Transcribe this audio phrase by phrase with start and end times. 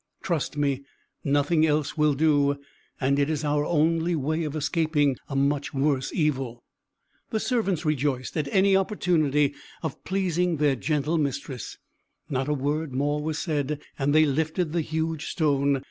[0.23, 0.81] Trust me,
[1.23, 2.55] nothing else will do,
[2.99, 6.63] and it is our only way of escaping a much worse evil."
[7.29, 9.53] The servants rejoiced at any opportunity
[9.83, 11.77] of pleasing their gentle mistress;
[12.31, 15.79] not a word more was said, and they lifted the huge stone.